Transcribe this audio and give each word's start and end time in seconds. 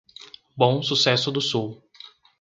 Bom 0.57 0.81
Sucesso 0.81 1.31
do 1.31 1.39
Sul 1.39 1.79